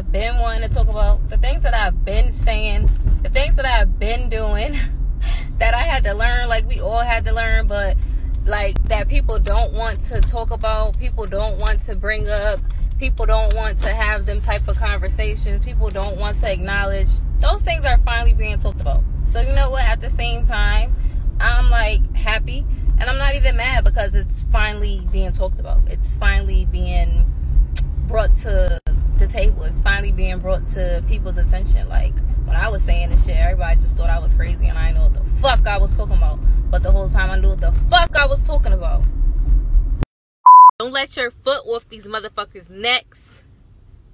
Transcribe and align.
I've 0.00 0.12
been 0.12 0.38
wanting 0.38 0.66
to 0.66 0.74
talk 0.74 0.88
about, 0.88 1.28
the 1.28 1.36
things 1.36 1.62
that 1.62 1.74
I've 1.74 2.06
been 2.06 2.32
saying, 2.32 2.88
the 3.22 3.28
things 3.28 3.56
that 3.56 3.66
I've 3.66 3.98
been 3.98 4.30
doing 4.30 4.72
that 5.58 5.74
I 5.74 5.80
had 5.80 6.04
to 6.04 6.14
learn, 6.14 6.48
like 6.48 6.66
we 6.66 6.80
all 6.80 7.00
had 7.00 7.26
to 7.26 7.34
learn, 7.34 7.66
but 7.66 7.98
like 8.46 8.82
that 8.84 9.08
people 9.08 9.38
don't 9.38 9.74
want 9.74 10.00
to 10.04 10.22
talk 10.22 10.52
about, 10.52 10.98
people 10.98 11.26
don't 11.26 11.58
want 11.58 11.80
to 11.80 11.96
bring 11.96 12.30
up, 12.30 12.60
people 12.98 13.26
don't 13.26 13.54
want 13.54 13.78
to 13.80 13.90
have 13.90 14.24
them 14.24 14.40
type 14.40 14.68
of 14.68 14.78
conversations, 14.78 15.62
people 15.62 15.90
don't 15.90 16.16
want 16.16 16.38
to 16.38 16.50
acknowledge. 16.50 17.08
Those 17.40 17.60
things 17.60 17.84
are 17.84 17.98
finally 17.98 18.32
being 18.32 18.58
talked 18.58 18.80
about. 18.80 19.04
So 19.24 19.42
you 19.42 19.52
know 19.52 19.68
what? 19.68 19.84
At 19.84 20.00
the 20.00 20.10
same 20.10 20.46
time, 20.46 20.96
I'm 21.40 21.68
like 21.68 22.16
happy 22.16 22.64
and 22.96 23.10
I'm 23.10 23.18
not 23.18 23.34
even 23.34 23.54
mad 23.58 23.84
because 23.84 24.14
it's 24.14 24.44
finally 24.44 25.06
being 25.12 25.34
talked 25.34 25.60
about. 25.60 25.82
It's 25.88 26.16
finally 26.16 26.64
being 26.64 27.30
brought 28.06 28.32
to 28.36 28.80
table. 29.30 29.64
It's 29.64 29.80
finally 29.80 30.12
being 30.12 30.38
brought 30.38 30.66
to 30.70 31.02
people's 31.08 31.38
attention. 31.38 31.88
Like 31.88 32.14
when 32.44 32.56
I 32.56 32.68
was 32.68 32.82
saying 32.82 33.10
this 33.10 33.24
shit, 33.24 33.36
everybody 33.36 33.80
just 33.80 33.96
thought 33.96 34.10
I 34.10 34.18
was 34.18 34.34
crazy 34.34 34.66
and 34.66 34.76
I 34.76 34.88
didn't 34.88 34.98
know 34.98 35.08
what 35.08 35.14
the 35.14 35.40
fuck 35.40 35.66
I 35.66 35.78
was 35.78 35.96
talking 35.96 36.16
about. 36.16 36.38
But 36.70 36.82
the 36.82 36.90
whole 36.90 37.08
time 37.08 37.30
I 37.30 37.38
knew 37.38 37.50
what 37.50 37.60
the 37.60 37.72
fuck 37.90 38.16
I 38.16 38.26
was 38.26 38.46
talking 38.46 38.72
about. 38.72 39.02
Don't 40.78 40.92
let 40.92 41.16
your 41.16 41.30
foot 41.30 41.60
off 41.66 41.88
these 41.88 42.06
motherfuckers' 42.06 42.70
necks. 42.70 43.42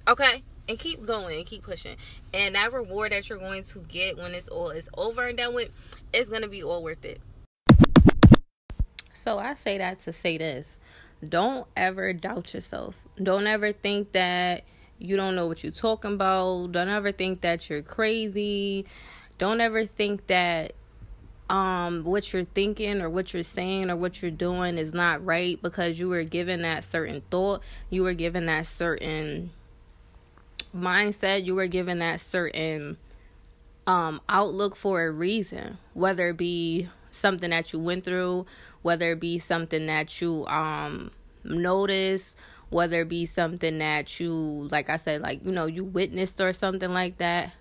Okay? 0.07 0.43
And 0.67 0.77
keep 0.77 1.05
going 1.05 1.37
and 1.37 1.45
keep 1.45 1.63
pushing. 1.63 1.95
And 2.33 2.55
that 2.55 2.73
reward 2.73 3.11
that 3.11 3.29
you're 3.29 3.37
going 3.37 3.63
to 3.63 3.79
get 3.79 4.17
when 4.17 4.33
it's 4.33 4.49
all 4.49 4.69
is 4.69 4.89
over 4.97 5.27
and 5.27 5.37
done 5.37 5.53
with, 5.53 5.69
it's 6.13 6.29
gonna 6.29 6.47
be 6.47 6.63
all 6.63 6.83
worth 6.83 7.05
it. 7.05 7.21
So 9.13 9.39
I 9.39 9.53
say 9.53 9.77
that 9.77 9.99
to 9.99 10.13
say 10.13 10.37
this. 10.37 10.79
Don't 11.27 11.67
ever 11.75 12.13
doubt 12.13 12.53
yourself. 12.53 12.95
Don't 13.21 13.47
ever 13.47 13.71
think 13.71 14.11
that 14.11 14.63
you 14.99 15.15
don't 15.15 15.35
know 15.35 15.47
what 15.47 15.63
you're 15.63 15.71
talking 15.71 16.13
about. 16.13 16.71
Don't 16.71 16.89
ever 16.89 17.11
think 17.11 17.41
that 17.41 17.69
you're 17.69 17.81
crazy. 17.81 18.85
Don't 19.37 19.61
ever 19.61 19.85
think 19.85 20.27
that 20.27 20.73
um 21.49 22.03
what 22.03 22.33
you're 22.33 22.43
thinking 22.43 23.01
or 23.01 23.09
what 23.09 23.33
you're 23.33 23.41
saying 23.41 23.89
or 23.89 23.95
what 23.95 24.21
you're 24.21 24.31
doing 24.31 24.77
is 24.77 24.93
not 24.93 25.23
right 25.25 25.61
because 25.61 25.97
you 25.97 26.09
were 26.09 26.23
given 26.23 26.63
that 26.63 26.83
certain 26.83 27.21
thought, 27.29 27.61
you 27.89 28.03
were 28.03 28.13
given 28.13 28.47
that 28.47 28.65
certain 28.65 29.51
mindset, 30.75 31.45
you 31.45 31.55
were 31.55 31.67
given 31.67 31.99
that 31.99 32.19
certain 32.19 32.97
um 33.85 34.19
outlook 34.27 34.75
for 34.75 35.05
a 35.05 35.11
reason, 35.11 35.77
whether 35.93 36.29
it 36.29 36.37
be 36.37 36.89
something 37.11 37.51
that 37.51 37.71
you 37.71 37.79
went 37.79 38.03
through, 38.03 38.45
whether 38.81 39.13
it 39.13 39.19
be 39.19 39.39
something 39.39 39.85
that 39.85 40.19
you 40.19 40.45
um 40.47 41.11
notice, 41.45 42.35
whether 42.69 43.01
it 43.01 43.09
be 43.09 43.25
something 43.25 43.77
that 43.79 44.19
you 44.19 44.31
like 44.71 44.89
I 44.89 44.97
said 44.97 45.21
like 45.21 45.43
you 45.45 45.51
know 45.51 45.65
you 45.65 45.83
witnessed 45.83 46.41
or 46.41 46.53
something 46.53 46.93
like 46.93 47.17
that. 47.17 47.53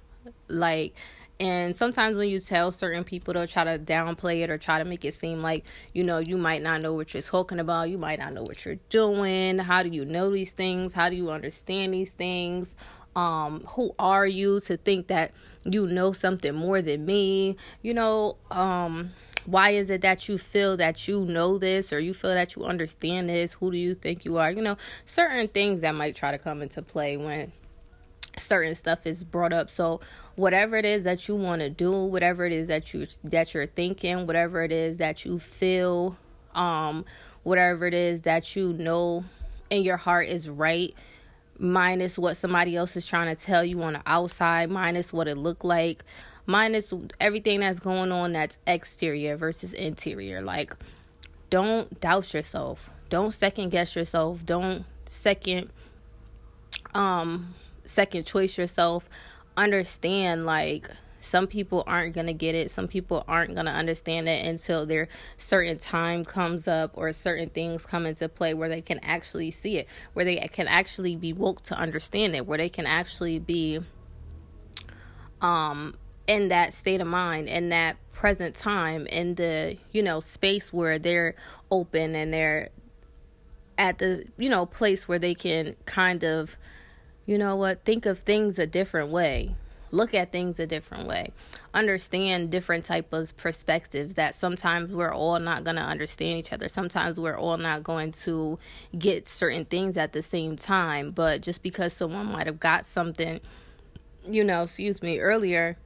Like 0.49 0.95
and 1.39 1.77
sometimes 1.77 2.17
when 2.17 2.29
you 2.29 2.41
tell 2.41 2.73
certain 2.73 3.05
people 3.05 3.35
they'll 3.35 3.47
try 3.47 3.65
to 3.65 3.79
downplay 3.79 4.43
it 4.43 4.51
or 4.51 4.57
try 4.57 4.79
to 4.79 4.85
make 4.85 5.05
it 5.05 5.15
seem 5.15 5.43
like 5.43 5.65
you 5.93 6.03
know 6.03 6.19
you 6.19 6.37
might 6.37 6.63
not 6.63 6.81
know 6.81 6.95
what 6.95 7.13
you're 7.13 7.23
talking 7.23 7.59
about 7.59 7.91
you 7.91 7.99
might 7.99 8.19
not 8.19 8.33
know 8.33 8.43
what 8.43 8.65
you're 8.65 8.79
doing 8.89 9.59
how 9.59 9.83
do 9.83 9.91
you 9.91 10.05
know 10.05 10.31
these 10.31 10.53
things 10.53 10.95
how 10.95 11.09
do 11.11 11.17
you 11.17 11.31
understand 11.31 11.93
these 11.93 12.11
things 12.11 12.75
um 13.17 13.61
who 13.69 13.95
are 13.99 14.27
you 14.27 14.61
to 14.61 14.77
think 14.79 15.09
that 15.09 15.33
you 15.65 15.87
know 15.87 16.13
something 16.13 16.55
more 16.55 16.81
than 16.81 17.05
me 17.05 17.57
you 17.83 17.93
know 17.93 18.37
um 18.51 19.11
why 19.47 19.71
is 19.71 19.91
it 19.91 20.03
that 20.03 20.29
you 20.29 20.39
feel 20.39 20.77
that 20.77 21.07
you 21.07 21.25
know 21.25 21.57
this 21.59 21.93
or 21.93 22.01
you 22.01 22.13
feel 22.13 22.35
that 22.35 22.57
you 22.57 22.65
understand 22.65 23.29
this? 23.29 23.55
Who 23.55 23.71
do 23.71 23.79
you 23.79 23.95
think 23.95 24.25
you 24.25 24.39
are? 24.39 24.51
You 24.51 24.63
know, 24.63 24.77
certain 25.05 25.49
things 25.49 25.81
that 25.81 25.95
might 25.95 26.17
try 26.17 26.33
to 26.33 26.39
come 26.39 26.63
into 26.63 26.83
play 26.83 27.17
when 27.17 27.53
certain 28.37 28.75
stuff 28.75 29.07
is 29.07 29.25
brought 29.25 29.53
up. 29.53 29.71
So 29.71 30.01
whatever 30.35 30.77
it 30.77 30.85
is 30.85 31.05
that 31.05 31.29
you 31.29 31.37
want 31.37 31.63
to 31.63 31.71
do, 31.71 31.93
whatever 31.93 32.45
it 32.45 32.53
is 32.53 32.69
that 32.69 32.93
you 32.93 33.07
that 33.25 33.55
you're 33.55 33.67
thinking, 33.67 34.27
whatever 34.27 34.63
it 34.63 34.73
is 34.73 34.99
that 34.99 35.25
you 35.25 35.39
feel, 35.39 36.17
um 36.55 37.05
whatever 37.45 37.87
it 37.87 37.95
is 37.95 38.23
that 38.23 38.57
you 38.57 38.73
know 38.73 39.25
in 39.71 39.85
your 39.85 39.97
heart 39.97 40.27
is 40.27 40.51
right 40.51 40.95
minus 41.59 42.19
what 42.19 42.37
somebody 42.37 42.77
else 42.77 42.97
is 42.97 43.07
trying 43.07 43.35
to 43.35 43.41
tell 43.41 43.65
you 43.65 43.83
on 43.83 43.95
the 43.95 44.03
outside, 44.05 44.71
minus 44.71 45.13
what 45.13 45.29
it 45.29 45.39
looked 45.39 45.65
like 45.65 46.05
minus 46.47 46.95
everything 47.21 47.61
that's 47.61 47.81
going 47.81 48.13
on 48.13 48.33
that's 48.33 48.59
exterior 48.67 49.37
versus 49.37 49.73
interior. 49.75 50.43
Like, 50.43 50.75
don't 51.51 52.01
doubt 52.01 52.33
yourself. 52.33 52.91
Don't 53.09 53.33
second 53.33 53.71
guess 53.71 53.95
yourself. 53.95 54.45
Don't 54.45 54.85
second 55.07 55.71
um 56.95 57.55
second 57.85 58.27
choice 58.27 58.57
yourself. 58.57 59.09
Understand 59.57 60.47
like 60.47 60.91
some 61.21 61.47
people 61.49 61.83
aren't 61.87 62.15
going 62.15 62.27
to 62.29 62.33
get 62.33 62.55
it. 62.55 62.71
Some 62.71 62.87
people 62.87 63.25
aren't 63.27 63.55
going 63.55 63.67
to 63.67 63.73
understand 63.73 64.29
it 64.29 64.47
until 64.47 64.87
their 64.87 65.09
certain 65.37 65.77
time 65.77 66.25
comes 66.25 66.69
up 66.69 66.93
or 66.95 67.13
certain 67.13 67.49
things 67.49 67.85
come 67.85 68.07
into 68.07 68.29
play 68.29 68.55
where 68.55 68.69
they 68.69 68.81
can 68.81 69.01
actually 69.01 69.51
see 69.51 69.79
it, 69.79 69.89
where 70.13 70.25
they 70.25 70.37
can 70.37 70.69
actually 70.69 71.17
be 71.17 71.33
woke 71.33 71.63
to 71.63 71.75
understand 71.77 72.37
it, 72.37 72.47
where 72.47 72.59
they 72.59 72.69
can 72.69 72.87
actually 72.87 73.39
be 73.39 73.81
um 75.43 75.95
in 76.27 76.49
that 76.49 76.73
state 76.73 77.01
of 77.01 77.07
mind 77.07 77.49
in 77.49 77.69
that 77.69 77.97
present 78.13 78.55
time 78.55 79.07
in 79.09 79.33
the 79.35 79.77
you 79.93 80.03
know 80.03 80.21
space 80.21 80.73
where 80.73 80.99
they're 80.99 81.35
open 81.71 82.15
and 82.15 82.33
they're 82.33 82.71
at 83.79 83.99
the 83.99 84.25
you 84.39 84.49
know 84.49 84.67
place 84.67 85.07
where 85.07 85.19
they 85.19 85.35
can 85.35 85.77
kind 85.85 86.25
of 86.25 86.57
you 87.27 87.37
know 87.37 87.55
what 87.55 87.85
think 87.85 88.07
of 88.07 88.19
things 88.21 88.59
a 88.59 88.67
different 88.67 89.11
way 89.11 89.55
look 89.91 90.15
at 90.15 90.33
things 90.33 90.59
a 90.59 90.67
different 90.67 91.07
way 91.07 91.31
understand 91.77 92.51
different 92.51 92.85
type 92.85 93.13
of 93.13 93.37
perspectives 93.37 94.15
that 94.15 94.35
sometimes 94.35 94.91
we're 94.91 95.13
all 95.13 95.39
not 95.39 95.63
going 95.63 95.77
to 95.77 95.83
understand 95.83 96.39
each 96.39 96.53
other. 96.53 96.69
Sometimes 96.69 97.21
we're 97.21 97.37
all 97.37 97.59
not 97.59 97.83
going 97.83 98.13
to 98.13 98.59
get 98.99 99.29
certain 99.29 99.67
things 99.67 99.99
at 99.99 100.13
the 100.13 100.23
same 100.23 100.57
time 100.57 101.11
but 101.11 101.43
just 101.43 101.63
because 101.63 101.93
someone 101.93 102.33
might 102.33 102.47
have 102.47 102.59
got 102.59 102.87
something 102.87 103.41
you 104.29 104.43
know 104.43 104.63
excuse 104.63 105.03
me 105.03 105.19
earlier 105.19 105.77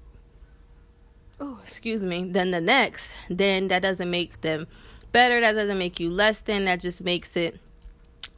oh, 1.41 1.59
excuse 1.65 2.03
me, 2.03 2.25
than 2.25 2.51
the 2.51 2.61
next, 2.61 3.15
then 3.28 3.69
that 3.69 3.83
doesn't 3.83 4.11
make 4.11 4.41
them 4.43 4.67
better. 5.12 5.41
That 5.41 5.53
doesn't 5.53 5.78
make 5.78 5.99
you 5.99 6.11
less 6.11 6.43
than. 6.43 6.67
That 6.67 6.81
just 6.81 7.03
makes 7.03 7.37
it 7.37 7.59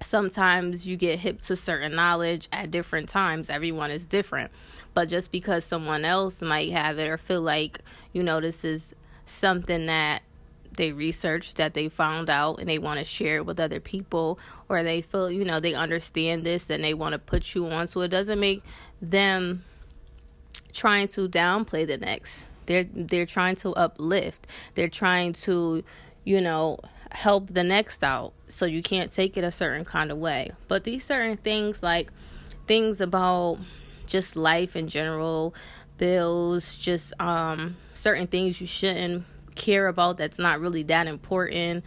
sometimes 0.00 0.86
you 0.86 0.96
get 0.96 1.18
hip 1.18 1.40
to 1.42 1.56
certain 1.56 1.94
knowledge 1.94 2.48
at 2.52 2.70
different 2.70 3.08
times. 3.08 3.50
Everyone 3.50 3.90
is 3.90 4.06
different. 4.06 4.50
But 4.94 5.08
just 5.08 5.32
because 5.32 5.64
someone 5.64 6.04
else 6.04 6.42
might 6.42 6.72
have 6.72 6.98
it 6.98 7.08
or 7.08 7.16
feel 7.16 7.42
like, 7.42 7.80
you 8.12 8.22
know, 8.22 8.40
this 8.40 8.64
is 8.64 8.94
something 9.26 9.86
that 9.86 10.22
they 10.76 10.92
researched 10.92 11.56
that 11.56 11.74
they 11.74 11.88
found 11.88 12.30
out 12.30 12.58
and 12.58 12.69
they 12.69 12.78
want 12.78 12.98
to 12.98 13.04
share 13.04 13.36
it 13.36 13.46
with 13.46 13.60
other 13.60 13.80
people 13.80 14.38
or 14.70 14.82
they 14.82 15.02
feel 15.02 15.30
you 15.30 15.44
know 15.44 15.60
they 15.60 15.74
understand 15.74 16.44
this 16.44 16.70
and 16.70 16.82
they 16.82 16.94
want 16.94 17.12
to 17.12 17.19
put 17.19 17.54
you 17.54 17.66
on 17.66 17.86
so 17.86 18.00
it 18.00 18.08
doesn't 18.08 18.40
make 18.40 18.62
them 19.02 19.62
trying 20.72 21.06
to 21.06 21.28
downplay 21.28 21.86
the 21.86 21.98
next 21.98 22.46
they're 22.66 22.84
they're 22.84 23.26
trying 23.26 23.56
to 23.56 23.70
uplift. 23.70 24.46
They're 24.74 24.88
trying 24.88 25.32
to, 25.34 25.82
you 26.24 26.40
know, 26.40 26.78
help 27.10 27.48
the 27.48 27.64
next 27.64 28.02
out. 28.04 28.32
So 28.48 28.66
you 28.66 28.82
can't 28.82 29.10
take 29.10 29.36
it 29.36 29.44
a 29.44 29.52
certain 29.52 29.84
kind 29.84 30.10
of 30.10 30.18
way. 30.18 30.52
But 30.68 30.84
these 30.84 31.04
certain 31.04 31.36
things 31.36 31.82
like 31.82 32.10
things 32.66 33.00
about 33.00 33.58
just 34.06 34.36
life 34.36 34.76
in 34.76 34.88
general, 34.88 35.54
bills, 35.98 36.76
just 36.76 37.12
um 37.20 37.76
certain 37.94 38.26
things 38.26 38.60
you 38.60 38.66
shouldn't 38.66 39.24
care 39.54 39.86
about 39.86 40.16
that's 40.16 40.38
not 40.38 40.60
really 40.60 40.82
that 40.84 41.06
important. 41.06 41.84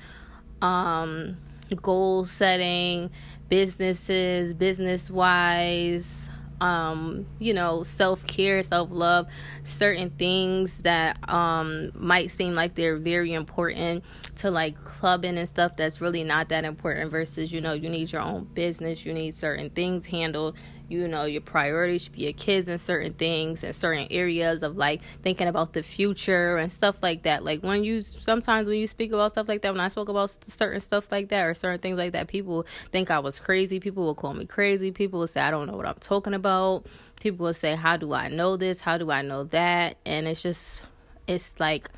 Um 0.61 1.37
goal 1.81 2.25
setting, 2.25 3.09
businesses, 3.49 4.53
business 4.53 5.09
wise, 5.09 6.29
um 6.61 7.25
you 7.39 7.53
know 7.53 7.83
self-care 7.83 8.63
self-love 8.63 9.27
certain 9.63 10.09
things 10.11 10.81
that 10.83 11.17
um 11.29 11.91
might 11.95 12.31
seem 12.31 12.53
like 12.53 12.75
they're 12.75 12.97
very 12.97 13.33
important 13.33 14.03
to 14.35 14.51
like 14.51 14.81
clubbing 14.83 15.37
and 15.37 15.47
stuff 15.47 15.75
that's 15.75 16.01
really 16.01 16.23
not 16.23 16.49
that 16.49 16.65
important 16.65 17.09
versus 17.09 17.51
you 17.51 17.61
know 17.61 17.73
you 17.73 17.89
need 17.89 18.11
your 18.11 18.21
own 18.21 18.43
business 18.53 19.05
you 19.05 19.13
need 19.13 19.33
certain 19.33 19.69
things 19.69 20.05
handled 20.05 20.55
you 20.87 21.07
know 21.07 21.25
your 21.25 21.41
priorities 21.41 22.03
should 22.03 22.13
be 22.13 22.23
your 22.23 22.33
kids 22.33 22.67
and 22.67 22.79
certain 22.79 23.13
things 23.13 23.63
and 23.63 23.75
certain 23.75 24.07
areas 24.11 24.63
of 24.63 24.77
like 24.77 25.01
thinking 25.23 25.47
about 25.47 25.73
the 25.73 25.81
future 25.81 26.57
and 26.57 26.71
stuff 26.71 26.97
like 27.01 27.23
that. 27.23 27.43
Like 27.43 27.63
when 27.63 27.83
you 27.83 28.01
sometimes 28.01 28.67
when 28.67 28.77
you 28.77 28.87
speak 28.87 29.11
about 29.11 29.31
stuff 29.31 29.47
like 29.47 29.61
that 29.63 29.71
when 29.71 29.81
i 29.81 29.87
spoke 29.87 30.09
about 30.09 30.29
certain 30.43 30.79
stuff 30.79 31.11
like 31.11 31.29
that 31.29 31.43
or 31.45 31.53
certain 31.53 31.79
things 31.79 31.97
like 31.97 32.11
that 32.13 32.27
people 32.27 32.65
think 32.91 33.09
i 33.09 33.19
was 33.19 33.39
crazy. 33.39 33.79
People 33.79 34.03
will 34.03 34.15
call 34.15 34.33
me 34.33 34.45
crazy. 34.45 34.91
People 34.91 35.19
will 35.19 35.27
say 35.27 35.41
i 35.41 35.51
don't 35.51 35.67
know 35.67 35.75
what 35.75 35.87
i'm 35.87 35.95
talking 35.95 36.33
about. 36.33 36.85
People 37.19 37.45
will 37.45 37.53
say 37.53 37.75
how 37.75 37.97
do 37.97 38.13
i 38.13 38.27
know 38.27 38.57
this? 38.57 38.81
How 38.81 38.97
do 38.97 39.09
i 39.11 39.21
know 39.21 39.45
that? 39.45 39.97
And 40.05 40.27
it's 40.27 40.41
just 40.41 40.85
it's 41.27 41.59
like 41.59 41.89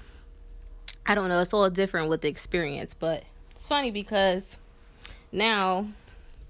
i 1.07 1.15
don't 1.15 1.29
know 1.29 1.41
it's 1.41 1.53
all 1.53 1.69
different 1.69 2.09
with 2.09 2.21
the 2.21 2.27
experience 2.27 2.93
but 2.93 3.23
it's 3.51 3.65
funny 3.65 3.89
because 3.89 4.57
now 5.31 5.87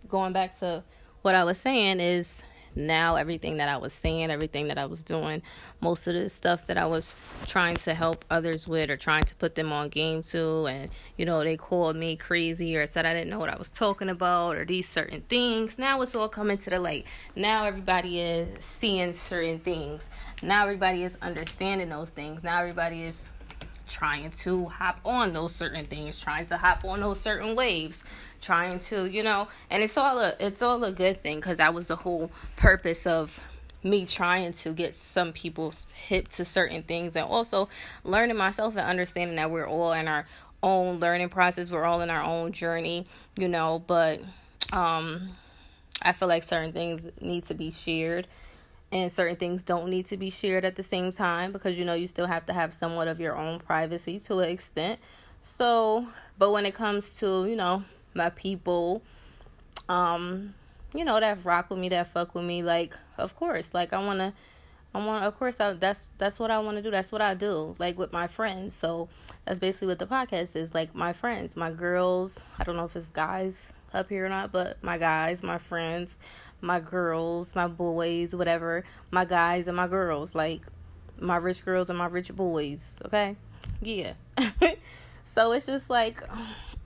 going 0.10 0.34
back 0.34 0.58
to 0.60 0.84
what 1.22 1.36
I 1.36 1.44
was 1.44 1.58
saying 1.58 2.00
is 2.00 2.44
now 2.76 3.16
everything 3.16 3.58
that 3.58 3.70
I 3.70 3.78
was 3.78 3.92
saying, 3.92 4.30
everything 4.30 4.68
that 4.68 4.78
I 4.78 4.86
was 4.86 5.04
doing, 5.04 5.42
most 5.82 6.06
of 6.08 6.14
the 6.14 6.30
stuff 6.30 6.68
that 6.68 6.78
I 6.78 6.86
was 6.86 7.16
trying 7.46 7.78
to 7.78 7.94
help 7.94 8.24
others 8.30 8.68
with 8.68 8.90
or 8.90 8.98
trying 8.98 9.24
to 9.24 9.36
put 9.36 9.56
them 9.56 9.72
on 9.72 9.90
game 9.90 10.22
to 10.24 10.68
and 10.68 10.92
you 11.18 11.26
know, 11.26 11.44
they 11.44 11.58
called 11.58 11.96
me 11.96 12.16
crazy 12.16 12.78
or 12.78 12.86
said 12.88 13.06
I 13.06 13.14
didn't 13.14 13.30
know 13.30 13.40
what 13.40 13.50
I 13.50 13.58
was 13.58 13.70
talking 13.70 14.10
about 14.10 14.56
or 14.56 14.66
these 14.66 14.88
certain 14.88 15.22
things. 15.22 15.80
Now 15.80 16.02
it's 16.02 16.14
all 16.14 16.30
coming 16.30 16.58
to 16.60 16.70
the 16.70 16.80
light. 16.80 17.08
Now 17.36 17.66
everybody 17.66 18.20
is 18.20 18.50
seeing 18.64 19.14
certain 19.14 19.60
things. 19.60 20.08
Now 20.42 20.64
everybody 20.64 21.04
is 21.04 21.18
understanding 21.22 21.90
those 21.90 22.10
things. 22.10 22.44
Now 22.44 22.60
everybody 22.60 23.04
is 23.04 23.30
trying 23.88 24.32
to 24.32 24.66
hop 24.66 25.00
on 25.06 25.34
those 25.34 25.56
certain 25.56 25.86
things, 25.86 26.20
trying 26.20 26.46
to 26.48 26.58
hop 26.58 26.84
on 26.86 27.02
those 27.02 27.20
certain 27.20 27.56
waves, 27.56 28.04
trying 28.42 28.80
to, 28.80 29.06
you 29.06 29.24
know, 29.24 29.48
and 29.70 29.84
it's 29.84 29.98
all 29.98 30.20
a 30.20 30.36
it's 30.40 30.62
all 30.62 30.84
a 30.84 30.92
good 30.92 31.22
thing 31.24 31.42
cuz 31.42 31.58
that 31.58 31.74
was 31.74 31.88
the 31.88 31.96
whole 31.96 32.32
purpose 32.56 33.08
of 33.08 33.40
me 33.84 34.06
trying 34.06 34.52
to 34.52 34.74
get 34.74 34.94
some 34.94 35.32
people 35.32 35.74
hip 35.94 36.28
to 36.28 36.44
certain 36.44 36.84
things 36.84 37.16
and 37.16 37.26
also 37.26 37.70
learning 38.04 38.36
myself 38.36 38.76
and 38.76 38.88
understanding 38.88 39.36
that 39.36 39.50
we're 39.52 39.68
all 39.68 39.94
in 39.94 40.08
our 40.08 40.26
own 40.64 41.00
learning 41.00 41.30
process, 41.30 41.70
we're 41.70 41.86
all 41.86 42.02
in 42.02 42.10
our 42.10 42.24
own 42.24 42.52
journey, 42.52 43.06
you 43.36 43.48
know, 43.48 43.82
but 43.88 44.22
um 44.74 45.30
I 46.02 46.12
feel 46.12 46.28
like 46.28 46.44
certain 46.44 46.74
things 46.74 47.08
need 47.22 47.44
to 47.46 47.54
be 47.54 47.72
shared 47.72 48.28
and 48.92 49.12
certain 49.12 49.36
things 49.36 49.64
don't 49.64 49.90
need 49.90 50.06
to 50.08 50.18
be 50.18 50.30
shared 50.30 50.64
at 50.64 50.76
the 50.76 50.84
same 50.84 51.12
time 51.12 51.52
because 51.52 51.78
you 51.78 51.86
know 51.86 51.94
you 51.94 52.08
still 52.08 52.28
have 52.28 52.46
to 52.46 52.54
have 52.54 52.74
somewhat 52.74 53.08
of 53.08 53.20
your 53.20 53.36
own 53.36 53.60
privacy 53.60 54.20
to 54.20 54.40
an 54.40 54.50
extent. 54.50 55.00
So, 55.42 56.08
but 56.38 56.52
when 56.52 56.66
it 56.66 56.74
comes 56.74 57.20
to, 57.20 57.46
you 57.46 57.56
know, 57.56 57.84
my 58.14 58.30
people 58.32 59.02
um 59.90 60.54
you 60.94 61.06
know 61.06 61.20
that 61.20 61.44
rock 61.46 61.70
with 61.70 61.80
me, 61.80 61.90
that 61.90 62.08
fuck 62.08 62.34
with 62.34 62.46
me 62.46 62.64
like 62.64 62.96
of 63.18 63.36
course, 63.36 63.74
like 63.74 63.94
I 63.94 64.04
want 64.04 64.20
to 64.20 64.34
I 64.94 65.06
want 65.06 65.26
of 65.26 65.38
course 65.38 65.60
I, 65.60 65.74
that's 65.74 66.08
that's 66.18 66.40
what 66.40 66.50
I 66.50 66.60
want 66.60 66.78
to 66.78 66.84
do. 66.84 66.90
That's 66.90 67.12
what 67.12 67.22
I 67.22 67.34
do 67.34 67.76
like 67.80 67.98
with 67.98 68.14
my 68.14 68.28
friends. 68.28 68.74
So, 68.74 69.10
that's 69.46 69.60
basically 69.60 69.90
what 69.90 70.00
the 70.00 70.08
podcast 70.08 70.56
is 70.56 70.74
like 70.74 70.96
my 70.96 71.14
friends, 71.14 71.56
my 71.56 71.72
girls, 71.72 72.44
I 72.58 72.64
don't 72.64 72.78
know 72.78 72.86
if 72.86 72.96
it's 72.96 73.10
guys 73.10 73.74
up 73.94 74.10
here 74.10 74.26
or 74.26 74.30
not, 74.30 74.52
but 74.52 74.82
my 74.84 74.98
guys, 74.98 75.44
my 75.44 75.58
friends, 75.58 76.18
my 76.62 76.80
girls, 76.80 77.56
my 77.56 77.68
boys, 77.68 78.36
whatever, 78.36 78.84
my 79.12 79.26
guys 79.26 79.68
and 79.68 79.78
my 79.78 79.88
girls, 79.88 80.36
like 80.36 80.62
my 81.20 81.38
rich 81.38 81.64
girls 81.66 81.90
and 81.90 81.98
my 81.98 82.08
rich 82.08 82.36
boys, 82.36 83.00
okay? 83.06 83.36
Yeah. 83.82 84.14
so 85.26 85.52
it's 85.52 85.66
just 85.66 85.90
like 85.90 86.24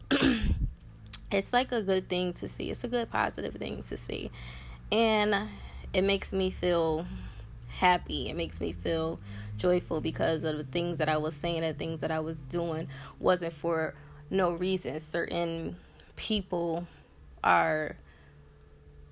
it's 1.31 1.53
like 1.53 1.71
a 1.71 1.81
good 1.81 2.09
thing 2.09 2.33
to 2.33 2.47
see. 2.47 2.69
It's 2.69 2.83
a 2.83 2.87
good 2.87 3.09
positive 3.09 3.55
thing 3.55 3.83
to 3.83 3.97
see. 3.97 4.31
And 4.91 5.35
it 5.93 6.03
makes 6.03 6.33
me 6.33 6.49
feel 6.49 7.05
happy. 7.69 8.29
It 8.29 8.35
makes 8.35 8.59
me 8.59 8.71
feel 8.73 9.19
joyful 9.57 10.01
because 10.01 10.43
of 10.43 10.57
the 10.57 10.63
things 10.63 10.97
that 10.97 11.07
I 11.07 11.17
was 11.17 11.35
saying, 11.35 11.61
the 11.61 11.73
things 11.73 12.01
that 12.01 12.11
I 12.11 12.19
was 12.19 12.43
doing 12.43 12.87
wasn't 13.19 13.53
for 13.53 13.93
no 14.29 14.53
reason. 14.53 14.99
Certain 14.99 15.77
people 16.15 16.87
are 17.43 17.95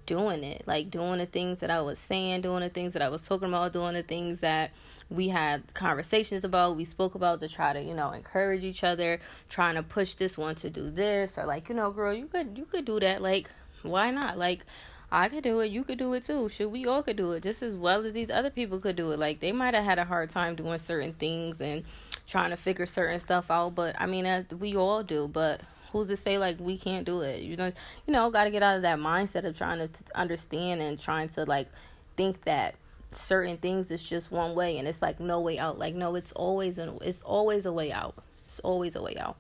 doing 0.10 0.44
it, 0.44 0.64
like 0.66 0.90
doing 0.90 1.20
the 1.20 1.28
things 1.28 1.60
that 1.60 1.70
I 1.70 1.82
was 1.82 2.00
saying, 2.00 2.42
doing 2.42 2.62
the 2.62 2.70
things 2.70 2.94
that 2.94 3.04
I 3.04 3.10
was 3.10 3.28
talking 3.28 3.48
about, 3.48 3.74
doing 3.74 3.94
the 3.94 4.02
things 4.02 4.40
that 4.40 4.72
we 5.08 5.30
had 5.30 5.72
conversations 5.76 6.44
about, 6.44 6.76
we 6.76 6.84
spoke 6.84 7.14
about 7.14 7.40
to 7.42 7.48
try 7.48 7.74
to, 7.74 7.82
you 7.82 7.94
know, 7.94 8.12
encourage 8.12 8.64
each 8.64 8.84
other, 8.84 9.20
trying 9.50 9.76
to 9.76 9.84
push 9.84 10.16
this 10.16 10.36
one 10.36 10.56
to 10.56 10.72
do 10.72 10.90
this 10.90 11.38
or 11.38 11.46
like, 11.46 11.70
you 11.70 11.76
know, 11.76 11.92
girl, 11.92 12.12
you 12.12 12.26
could 12.26 12.58
you 12.58 12.66
could 12.66 12.86
do 12.86 13.00
that. 13.00 13.22
Like, 13.22 13.52
why 13.84 14.10
not? 14.10 14.40
Like 14.40 14.66
I 15.12 15.30
could 15.30 15.44
do 15.44 15.60
it, 15.60 15.72
you 15.72 15.84
could 15.84 16.00
do 16.00 16.12
it 16.14 16.24
too. 16.24 16.50
Should 16.50 16.72
we 16.72 16.88
all 16.88 17.04
could 17.04 17.18
do 17.18 17.34
it 17.34 17.44
just 17.44 17.62
as 17.62 17.76
well 17.76 18.04
as 18.04 18.14
these 18.14 18.32
other 18.32 18.50
people 18.50 18.80
could 18.80 18.96
do 18.96 19.12
it. 19.12 19.20
Like 19.20 19.42
they 19.42 19.52
might 19.52 19.76
have 19.76 19.86
had 19.86 20.00
a 20.00 20.06
hard 20.06 20.32
time 20.32 20.56
doing 20.56 20.80
certain 20.80 21.14
things 21.14 21.62
and 21.62 21.84
trying 22.26 22.50
to 22.50 22.58
figure 22.58 22.88
certain 22.88 23.20
stuff 23.20 23.52
out, 23.52 23.76
but 23.76 23.96
I 24.00 24.08
mean, 24.08 24.26
uh, 24.26 24.44
we 24.58 24.76
all 24.76 25.04
do, 25.04 25.28
but 25.28 25.62
who's 25.92 26.08
to 26.08 26.18
say 26.18 26.38
like 26.38 26.58
we 26.60 26.78
can't 26.78 27.06
do 27.06 27.22
it? 27.22 27.42
You 27.42 27.56
know 27.58 27.72
you 28.08 28.14
know 28.14 28.30
got 28.30 28.46
to 28.46 28.52
get 28.52 28.64
out 28.64 28.76
of 28.76 28.82
that 28.84 29.00
mindset 29.00 29.46
of 29.46 29.58
trying 29.58 29.80
to 29.80 29.88
t- 29.88 30.04
understand 30.16 30.82
and 30.82 31.00
trying 31.00 31.30
to 31.30 31.46
like 31.46 31.68
think 32.16 32.44
that 32.46 32.76
certain 33.12 33.58
things 33.58 33.92
is 33.92 34.08
just 34.08 34.32
one 34.32 34.54
way 34.54 34.78
and 34.78 34.88
it's 34.88 35.02
like 35.02 35.20
no 35.20 35.40
way 35.40 35.58
out. 35.60 35.78
Like 35.78 35.96
no 35.96 36.16
it's 36.16 36.32
always 36.34 36.78
an 36.78 36.98
it's 37.02 37.22
always 37.22 37.66
a 37.66 37.74
way 37.74 37.92
out. 37.92 38.16
It's 38.46 38.60
always 38.60 38.96
a 38.96 39.02
way 39.02 39.18
out. 39.18 39.38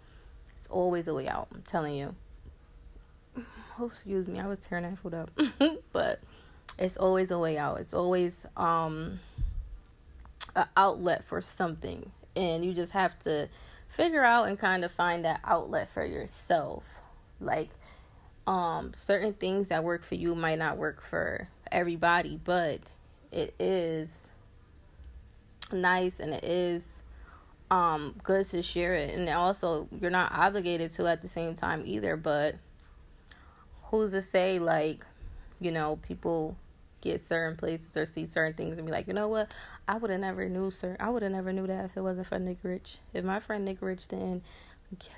It's 0.54 0.68
always 0.68 1.08
a 1.08 1.14
way 1.14 1.28
out 1.28 1.48
i'm 1.54 1.62
telling 1.62 1.96
you. 1.96 2.16
Oh 3.82 3.86
excuse 3.86 4.28
me 4.28 4.42
i 4.42 4.46
was 4.46 4.60
tearing 4.60 4.84
that 4.84 4.98
food 4.98 5.14
up. 5.14 5.32
But 5.94 6.20
it's 6.78 6.98
always 6.98 7.32
a 7.32 7.40
way 7.40 7.58
out. 7.58 7.80
It's 7.80 7.94
always 7.94 8.46
um 8.58 9.20
an 10.56 10.68
outlet 10.76 11.24
for 11.24 11.42
something. 11.42 12.12
And 12.36 12.64
you 12.64 12.74
just 12.74 12.94
have 12.94 13.18
to 13.20 13.50
figure 13.90 14.24
out 14.24 14.48
and 14.48 14.58
kind 14.58 14.86
of 14.86 14.92
find 14.92 15.26
that 15.26 15.42
outlet 15.44 15.90
for 15.94 16.06
yourself. 16.06 16.84
Like 17.42 17.70
um 18.48 18.94
certain 18.94 19.34
things 19.34 19.70
that 19.70 19.84
work 19.84 20.04
for 20.04 20.16
you 20.16 20.36
might 20.36 20.60
not 20.60 20.78
work 20.78 21.02
for 21.02 21.50
everybody, 21.72 22.40
but 22.44 22.80
it 23.32 23.54
is 23.60 24.30
nice 25.72 26.20
and 26.20 26.34
it 26.34 26.44
is 26.44 27.04
um 27.70 28.16
good 28.24 28.44
to 28.44 28.62
share 28.64 28.96
it 28.96 29.14
and 29.14 29.30
also 29.30 29.88
you're 30.02 30.10
not 30.10 30.32
obligated 30.32 30.92
to 30.92 31.06
at 31.06 31.22
the 31.22 31.28
same 31.28 31.56
time 31.56 31.84
either, 31.86 32.16
but 32.16 32.56
who's 33.86 34.12
to 34.12 34.22
say 34.22 34.60
like 34.60 35.06
you 35.60 35.72
know 35.72 35.98
people 35.98 36.56
get 37.02 37.22
certain 37.22 37.58
places 37.58 37.96
or 37.96 38.06
see 38.06 38.26
certain 38.26 38.54
things 38.54 38.78
and 38.78 38.86
be 38.86 38.92
like, 38.92 39.08
you 39.08 39.14
know 39.14 39.28
what, 39.28 39.52
I 39.88 39.98
would 39.98 40.10
have 40.10 40.20
never 40.20 40.48
knew, 40.50 40.72
sir. 40.72 40.96
I 41.00 41.10
would 41.10 41.24
have 41.24 41.32
never 41.32 41.54
knew 41.54 41.68
that 41.68 41.86
if 41.86 41.98
it 41.98 42.02
wasn't 42.02 42.28
for 42.28 42.40
Nick 42.40 42.58
Rich. 42.64 42.98
If 43.14 43.24
my 43.24 43.40
friend 43.40 43.66
Nick 43.66 43.82
Rich 43.82 44.08
didn't 44.10 44.44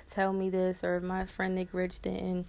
tell 0.06 0.32
me 0.32 0.50
this, 0.50 0.84
or 0.84 0.96
if 0.96 1.02
my 1.02 1.24
friend 1.26 1.54
Nick 1.54 1.68
Rich 1.72 2.00
didn't 2.00 2.46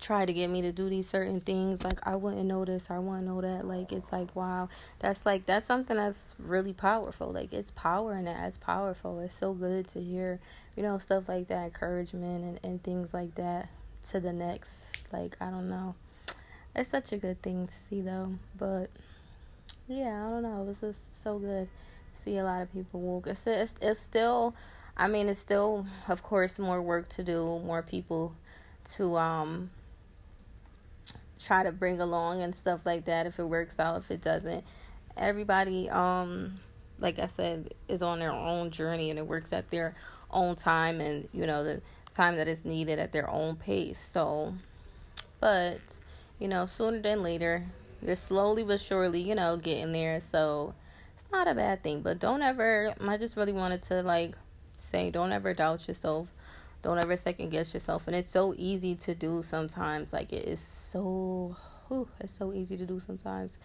try 0.00 0.24
to 0.24 0.32
get 0.32 0.48
me 0.48 0.62
to 0.62 0.70
do 0.70 0.88
these 0.88 1.08
certain 1.08 1.40
things, 1.40 1.82
like 1.82 2.06
I 2.06 2.16
wouldn't 2.16 2.46
know 2.46 2.64
this, 2.64 2.90
I 2.90 2.98
wouldn't 2.98 3.26
know 3.26 3.40
that. 3.40 3.66
Like 3.66 3.92
it's 3.92 4.12
like 4.12 4.34
wow, 4.36 4.68
that's 5.00 5.26
like 5.26 5.46
that's 5.46 5.66
something 5.66 5.96
that's 5.96 6.36
really 6.38 6.72
powerful. 6.72 7.32
Like 7.32 7.52
it's 7.52 7.70
power 7.72 8.16
in 8.16 8.26
that. 8.26 8.46
It's 8.46 8.58
powerful. 8.58 9.20
It's 9.20 9.34
so 9.34 9.52
good 9.52 9.88
to 9.88 10.00
hear, 10.00 10.38
you 10.76 10.82
know, 10.82 10.98
stuff 10.98 11.28
like 11.28 11.48
that, 11.48 11.64
encouragement 11.64 12.44
and 12.44 12.60
and 12.62 12.82
things 12.82 13.12
like 13.12 13.34
that 13.36 13.68
to 14.08 14.20
the 14.20 14.32
next. 14.32 14.98
Like 15.12 15.36
I 15.40 15.50
don't 15.50 15.68
know 15.68 15.94
it's 16.78 16.88
such 16.88 17.12
a 17.12 17.18
good 17.18 17.42
thing 17.42 17.66
to 17.66 17.74
see 17.74 18.00
though. 18.00 18.32
But 18.56 18.90
yeah, 19.88 20.26
I 20.26 20.30
don't 20.30 20.42
know. 20.42 20.62
Was 20.62 20.80
just 20.80 21.22
so 21.22 21.38
good 21.38 21.68
to 22.14 22.20
see 22.20 22.38
a 22.38 22.44
lot 22.44 22.62
of 22.62 22.72
people 22.72 23.00
walk. 23.00 23.26
It's 23.26 23.46
it's, 23.46 23.74
it's 23.80 24.00
still, 24.00 24.54
I 24.96 25.08
mean, 25.08 25.28
it's 25.28 25.40
still 25.40 25.86
of 26.08 26.22
course 26.22 26.58
more 26.58 26.80
work 26.80 27.08
to 27.10 27.24
do, 27.24 27.60
more 27.64 27.82
people 27.82 28.34
to 28.92 29.16
um 29.16 29.70
try 31.38 31.62
to 31.62 31.72
bring 31.72 32.00
along 32.00 32.42
and 32.42 32.54
stuff 32.54 32.86
like 32.86 33.04
that. 33.06 33.26
If 33.26 33.38
it 33.38 33.44
works 33.44 33.80
out, 33.80 33.96
if 33.98 34.10
it 34.10 34.22
doesn't, 34.22 34.64
everybody 35.16 35.90
um 35.90 36.60
like 37.00 37.18
I 37.18 37.26
said 37.26 37.74
is 37.88 38.02
on 38.02 38.18
their 38.18 38.32
own 38.32 38.70
journey 38.70 39.10
and 39.10 39.18
it 39.18 39.26
works 39.26 39.52
at 39.52 39.70
their 39.70 39.94
own 40.30 40.56
time 40.56 41.00
and 41.00 41.28
you 41.32 41.46
know 41.46 41.64
the 41.64 41.80
time 42.12 42.36
that 42.36 42.48
is 42.48 42.64
needed 42.64 42.98
at 42.98 43.12
their 43.12 43.28
own 43.28 43.56
pace. 43.56 43.98
So, 43.98 44.54
but 45.40 45.80
you 46.38 46.48
know, 46.48 46.66
sooner 46.66 47.00
than 47.00 47.22
later. 47.22 47.64
You're 48.00 48.14
slowly 48.14 48.62
but 48.62 48.80
surely, 48.80 49.20
you 49.20 49.34
know, 49.34 49.56
getting 49.56 49.92
there. 49.92 50.20
So 50.20 50.74
it's 51.14 51.24
not 51.32 51.48
a 51.48 51.54
bad 51.54 51.82
thing. 51.82 52.00
But 52.00 52.20
don't 52.20 52.42
ever, 52.42 52.94
I 53.00 53.16
just 53.16 53.36
really 53.36 53.52
wanted 53.52 53.82
to 53.84 54.02
like 54.02 54.34
say, 54.74 55.10
don't 55.10 55.32
ever 55.32 55.52
doubt 55.54 55.88
yourself. 55.88 56.28
Don't 56.82 56.98
ever 56.98 57.16
second 57.16 57.50
guess 57.50 57.74
yourself. 57.74 58.06
And 58.06 58.14
it's 58.14 58.30
so 58.30 58.54
easy 58.56 58.94
to 58.96 59.14
do 59.14 59.42
sometimes. 59.42 60.12
Like 60.12 60.32
it 60.32 60.46
is 60.46 60.60
so, 60.60 61.56
whew, 61.88 62.08
it's 62.20 62.32
so 62.32 62.52
easy 62.52 62.76
to 62.76 62.86
do 62.86 63.00
sometimes. 63.00 63.58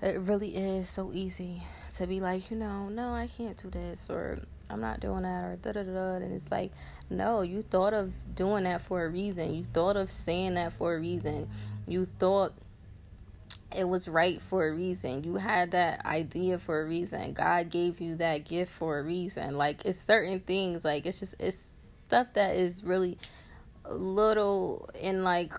It 0.00 0.18
really 0.20 0.56
is 0.56 0.88
so 0.88 1.10
easy 1.12 1.60
to 1.96 2.06
be 2.06 2.20
like, 2.20 2.50
you 2.50 2.56
know, 2.56 2.88
no, 2.88 3.12
I 3.12 3.28
can't 3.36 3.56
do 3.56 3.68
this 3.68 4.08
or 4.08 4.38
I'm 4.70 4.80
not 4.80 5.00
doing 5.00 5.22
that 5.22 5.44
or 5.44 5.56
da 5.56 5.72
da 5.72 5.82
da. 5.82 6.14
And 6.14 6.32
it's 6.32 6.50
like, 6.50 6.72
no, 7.10 7.42
you 7.42 7.62
thought 7.62 7.92
of 7.92 8.14
doing 8.34 8.64
that 8.64 8.80
for 8.80 9.04
a 9.04 9.08
reason. 9.08 9.52
You 9.52 9.64
thought 9.64 9.96
of 9.96 10.10
saying 10.10 10.54
that 10.54 10.72
for 10.72 10.94
a 10.94 11.00
reason. 11.00 11.50
You 11.86 12.04
thought 12.04 12.54
it 13.76 13.88
was 13.88 14.08
right 14.08 14.40
for 14.42 14.66
a 14.66 14.72
reason. 14.72 15.24
You 15.24 15.36
had 15.36 15.72
that 15.72 16.04
idea 16.04 16.58
for 16.58 16.80
a 16.80 16.84
reason. 16.84 17.32
God 17.32 17.70
gave 17.70 18.00
you 18.00 18.16
that 18.16 18.44
gift 18.44 18.72
for 18.72 18.98
a 18.98 19.02
reason. 19.02 19.56
Like 19.56 19.84
it's 19.84 19.98
certain 19.98 20.40
things. 20.40 20.84
Like 20.84 21.06
it's 21.06 21.20
just 21.20 21.34
it's 21.38 21.86
stuff 22.02 22.32
that 22.34 22.56
is 22.56 22.82
really 22.82 23.18
little 23.88 24.88
and 25.00 25.22
like 25.22 25.52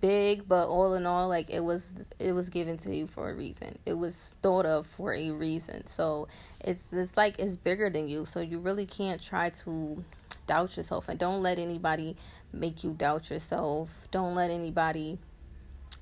big, 0.00 0.48
but 0.48 0.68
all 0.68 0.94
in 0.94 1.04
all, 1.04 1.28
like 1.28 1.50
it 1.50 1.60
was 1.60 1.92
it 2.18 2.32
was 2.32 2.48
given 2.48 2.76
to 2.78 2.94
you 2.94 3.06
for 3.06 3.30
a 3.30 3.34
reason. 3.34 3.78
It 3.84 3.94
was 3.94 4.36
thought 4.42 4.66
of 4.66 4.86
for 4.86 5.12
a 5.12 5.30
reason. 5.30 5.86
So 5.86 6.28
it's 6.60 6.92
it's 6.92 7.16
like 7.16 7.38
it's 7.38 7.56
bigger 7.56 7.90
than 7.90 8.08
you. 8.08 8.24
So 8.24 8.40
you 8.40 8.58
really 8.58 8.86
can't 8.86 9.20
try 9.20 9.50
to 9.50 10.02
doubt 10.46 10.76
yourself 10.76 11.08
and 11.08 11.18
don't 11.18 11.42
let 11.42 11.58
anybody 11.58 12.16
make 12.52 12.82
you 12.82 12.92
doubt 12.92 13.30
yourself. 13.30 14.08
Don't 14.10 14.34
let 14.34 14.50
anybody 14.50 15.18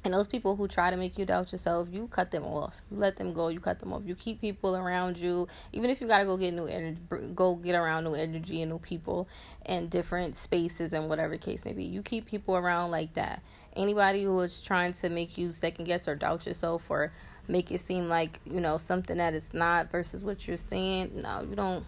And 0.08 0.14
those 0.14 0.26
people 0.26 0.56
who 0.56 0.68
try 0.68 0.90
to 0.90 0.96
make 0.96 1.18
you 1.18 1.26
doubt 1.26 1.52
yourself, 1.52 1.90
you 1.92 2.06
cut 2.06 2.30
them 2.30 2.44
off. 2.44 2.80
You 2.90 2.96
let 2.96 3.16
them 3.16 3.34
go. 3.34 3.48
You 3.48 3.60
cut 3.60 3.78
them 3.78 3.92
off. 3.92 4.04
You 4.06 4.14
keep 4.14 4.40
people 4.40 4.74
around 4.74 5.18
you, 5.18 5.46
even 5.74 5.90
if 5.90 6.00
you 6.00 6.06
gotta 6.06 6.24
go 6.24 6.38
get 6.38 6.54
new 6.54 6.64
energy, 6.64 6.98
go 7.34 7.56
get 7.56 7.74
around 7.74 8.04
new 8.04 8.14
energy 8.14 8.62
and 8.62 8.70
new 8.70 8.78
people 8.78 9.28
and 9.66 9.90
different 9.90 10.34
spaces 10.34 10.94
and 10.94 11.10
whatever 11.10 11.34
the 11.34 11.38
case 11.38 11.62
may 11.66 11.74
be. 11.74 11.84
You 11.84 12.00
keep 12.00 12.24
people 12.24 12.56
around 12.56 12.90
like 12.90 13.12
that. 13.14 13.42
Anybody 13.76 14.24
who 14.24 14.40
is 14.40 14.62
trying 14.62 14.94
to 14.94 15.10
make 15.10 15.36
you 15.36 15.52
second 15.52 15.84
guess 15.84 16.08
or 16.08 16.14
doubt 16.14 16.46
yourself 16.46 16.90
or 16.90 17.12
make 17.46 17.70
it 17.70 17.80
seem 17.80 18.08
like 18.08 18.40
you 18.46 18.60
know 18.60 18.78
something 18.78 19.18
that 19.18 19.34
is 19.34 19.52
not 19.52 19.90
versus 19.90 20.24
what 20.24 20.48
you're 20.48 20.56
saying, 20.56 21.20
no, 21.20 21.46
you 21.50 21.54
don't. 21.54 21.84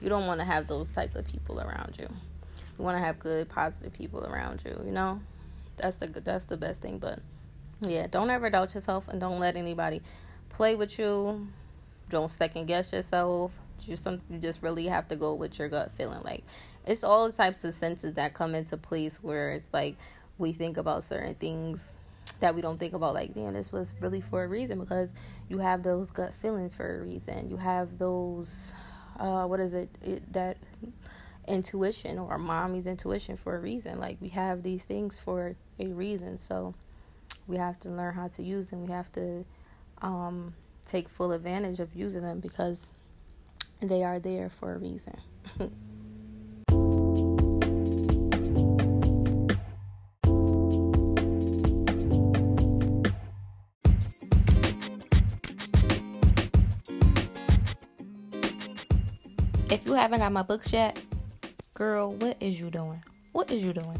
You 0.00 0.08
don't 0.08 0.26
want 0.26 0.40
to 0.40 0.44
have 0.44 0.66
those 0.66 0.88
type 0.88 1.14
of 1.14 1.24
people 1.24 1.60
around 1.60 1.98
you. 2.00 2.08
You 2.76 2.84
want 2.84 2.96
to 2.96 3.04
have 3.04 3.20
good, 3.20 3.48
positive 3.48 3.92
people 3.92 4.26
around 4.26 4.64
you. 4.64 4.76
You 4.84 4.90
know, 4.90 5.20
that's 5.76 5.98
the 5.98 6.08
that's 6.08 6.46
the 6.46 6.56
best 6.56 6.82
thing. 6.82 6.98
But 6.98 7.20
yeah, 7.82 8.06
don't 8.06 8.30
ever 8.30 8.50
doubt 8.50 8.74
yourself 8.74 9.08
and 9.08 9.20
don't 9.20 9.40
let 9.40 9.56
anybody 9.56 10.02
play 10.48 10.74
with 10.74 10.98
you. 10.98 11.48
Don't 12.08 12.30
second 12.30 12.66
guess 12.66 12.92
yourself. 12.92 13.52
You 13.86 13.96
you 14.28 14.38
just 14.38 14.62
really 14.62 14.86
have 14.86 15.08
to 15.08 15.16
go 15.16 15.34
with 15.34 15.58
your 15.58 15.68
gut 15.68 15.90
feeling. 15.90 16.22
Like 16.22 16.44
it's 16.86 17.04
all 17.04 17.26
the 17.26 17.32
types 17.32 17.64
of 17.64 17.72
senses 17.72 18.14
that 18.14 18.34
come 18.34 18.54
into 18.54 18.76
place 18.76 19.22
where 19.22 19.52
it's 19.52 19.72
like 19.72 19.96
we 20.38 20.52
think 20.52 20.76
about 20.76 21.04
certain 21.04 21.34
things 21.34 21.96
that 22.40 22.54
we 22.54 22.62
don't 22.62 22.78
think 22.78 22.94
about 22.94 23.14
like 23.14 23.34
damn 23.34 23.52
this 23.52 23.70
was 23.70 23.94
really 24.00 24.20
for 24.20 24.44
a 24.44 24.48
reason 24.48 24.78
because 24.80 25.14
you 25.48 25.58
have 25.58 25.82
those 25.82 26.10
gut 26.10 26.32
feelings 26.32 26.74
for 26.74 26.98
a 26.98 27.02
reason 27.02 27.50
you 27.50 27.56
have 27.56 27.98
those 27.98 28.74
uh 29.18 29.44
what 29.44 29.60
is 29.60 29.74
it, 29.74 29.90
it 30.02 30.32
that 30.32 30.56
intuition 31.46 32.18
or 32.18 32.38
mommy's 32.38 32.86
intuition 32.86 33.36
for 33.36 33.56
a 33.56 33.60
reason 33.60 33.98
like 34.00 34.16
we 34.20 34.28
have 34.28 34.62
these 34.62 34.84
things 34.84 35.18
for 35.18 35.54
a 35.78 35.86
reason 35.88 36.38
so 36.38 36.74
we 37.50 37.56
have 37.56 37.78
to 37.80 37.90
learn 37.90 38.14
how 38.14 38.28
to 38.28 38.42
use 38.42 38.70
them. 38.70 38.86
We 38.86 38.92
have 38.92 39.10
to 39.12 39.44
um, 40.02 40.54
take 40.86 41.08
full 41.08 41.32
advantage 41.32 41.80
of 41.80 41.94
using 41.96 42.22
them 42.22 42.38
because 42.38 42.92
they 43.80 44.04
are 44.04 44.20
there 44.20 44.48
for 44.48 44.74
a 44.74 44.78
reason. 44.78 45.16
if 59.70 59.84
you 59.84 59.94
haven't 59.94 60.20
got 60.20 60.30
my 60.30 60.42
books 60.42 60.72
yet, 60.72 61.02
girl, 61.74 62.12
what 62.14 62.36
is 62.38 62.60
you 62.60 62.70
doing? 62.70 63.02
What 63.32 63.50
is 63.50 63.64
you 63.64 63.72
doing? 63.72 63.98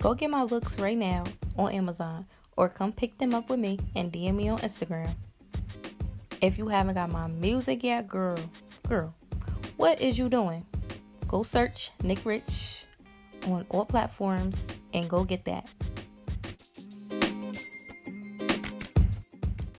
Go 0.00 0.14
get 0.14 0.30
my 0.30 0.46
books 0.46 0.78
right 0.78 0.96
now 0.96 1.24
on 1.56 1.72
Amazon 1.72 2.24
or 2.56 2.68
come 2.68 2.92
pick 2.92 3.18
them 3.18 3.34
up 3.34 3.50
with 3.50 3.58
me 3.58 3.80
and 3.96 4.12
DM 4.12 4.36
me 4.36 4.48
on 4.48 4.58
Instagram. 4.58 5.12
If 6.40 6.56
you 6.56 6.68
haven't 6.68 6.94
got 6.94 7.10
my 7.10 7.26
music 7.26 7.82
yet, 7.82 8.06
girl, 8.06 8.38
girl, 8.86 9.12
what 9.76 10.00
is 10.00 10.16
you 10.16 10.28
doing? 10.28 10.64
Go 11.26 11.42
search 11.42 11.90
Nick 12.04 12.24
Rich 12.24 12.84
on 13.48 13.66
all 13.70 13.84
platforms 13.84 14.68
and 14.94 15.10
go 15.10 15.24
get 15.24 15.44
that. 15.46 15.68